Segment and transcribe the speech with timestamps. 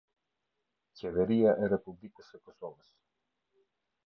[1.01, 2.91] Qeveria e Republikës së Kosovës.